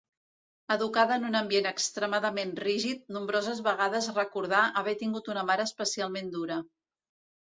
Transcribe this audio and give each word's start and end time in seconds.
Educada 0.75 1.17
en 1.19 1.25
un 1.27 1.37
ambient 1.39 1.67
extremadament 1.71 2.53
rígid, 2.67 3.03
nombroses 3.17 3.61
vegades 3.69 4.09
recordà 4.19 4.63
haver 4.83 4.99
tingut 5.03 5.31
una 5.35 5.45
mare 5.51 5.67
especialment 5.71 6.33
dura. 6.39 6.59